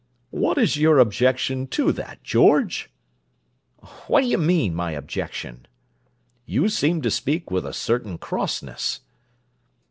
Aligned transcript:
"What 0.31 0.57
is 0.57 0.77
your 0.77 0.97
objection 0.97 1.67
to 1.67 1.91
that, 1.91 2.23
George?" 2.23 2.89
"What 4.07 4.21
do 4.21 4.27
you 4.27 4.39
mean: 4.39 4.73
my 4.73 4.93
objection?" 4.93 5.67
"You 6.43 6.69
seemed 6.69 7.03
to 7.03 7.11
speak 7.11 7.51
with 7.51 7.67
a 7.67 7.73
certain 7.73 8.17
crossness." 8.17 9.01